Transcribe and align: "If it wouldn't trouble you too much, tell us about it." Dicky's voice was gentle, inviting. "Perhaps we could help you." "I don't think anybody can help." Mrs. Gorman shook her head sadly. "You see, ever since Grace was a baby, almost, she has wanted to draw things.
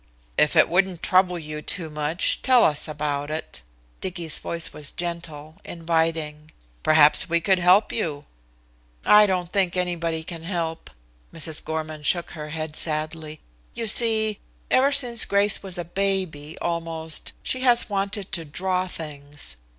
"If 0.35 0.55
it 0.55 0.67
wouldn't 0.67 1.03
trouble 1.03 1.37
you 1.37 1.61
too 1.61 1.87
much, 1.91 2.41
tell 2.41 2.63
us 2.63 2.87
about 2.87 3.29
it." 3.29 3.61
Dicky's 3.99 4.39
voice 4.39 4.73
was 4.73 4.91
gentle, 4.91 5.57
inviting. 5.63 6.49
"Perhaps 6.81 7.29
we 7.29 7.39
could 7.39 7.59
help 7.59 7.93
you." 7.93 8.25
"I 9.05 9.27
don't 9.27 9.53
think 9.53 9.77
anybody 9.77 10.23
can 10.23 10.41
help." 10.41 10.89
Mrs. 11.31 11.63
Gorman 11.63 12.01
shook 12.01 12.31
her 12.31 12.49
head 12.49 12.75
sadly. 12.75 13.41
"You 13.75 13.85
see, 13.85 14.39
ever 14.71 14.91
since 14.91 15.23
Grace 15.23 15.61
was 15.61 15.77
a 15.77 15.85
baby, 15.85 16.57
almost, 16.57 17.33
she 17.43 17.59
has 17.61 17.87
wanted 17.87 18.31
to 18.31 18.43
draw 18.43 18.87
things. 18.87 19.55